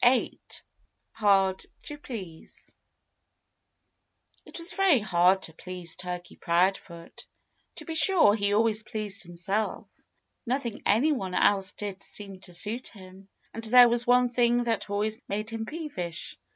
VIII 0.03 0.39
HARD 1.11 1.63
TO 1.83 1.95
PLEASE 1.99 2.71
It 4.47 4.57
was 4.57 4.73
very 4.73 4.97
hard 4.97 5.43
to 5.43 5.53
please 5.53 5.95
Turkey 5.95 6.37
Proudfoot. 6.37 7.27
To 7.75 7.85
be 7.85 7.93
sure, 7.93 8.33
he 8.33 8.51
always 8.55 8.81
pleased 8.81 9.21
himself. 9.21 9.85
But 9.95 10.05
nothing 10.47 10.81
anyone 10.87 11.35
else 11.35 11.73
did 11.73 12.01
seemed 12.01 12.41
to 12.45 12.53
suit 12.55 12.87
him. 12.87 13.29
And 13.53 13.63
there 13.65 13.89
was 13.89 14.07
one 14.07 14.29
thing 14.31 14.63
that 14.63 14.89
always 14.89 15.19
made 15.27 15.51
him 15.51 15.67
peevish. 15.67 16.35